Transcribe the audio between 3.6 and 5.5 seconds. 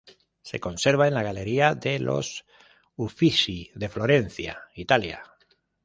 de Florencia, Italia.